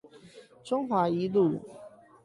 [0.63, 1.61] 中華一路